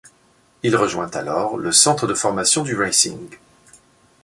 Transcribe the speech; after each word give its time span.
Il 0.63 0.75
rejoint 0.75 1.09
alors 1.11 1.57
le 1.59 1.71
centre 1.71 2.07
de 2.07 2.15
formation 2.15 2.63
du 2.63 2.75
Racing. 2.75 3.37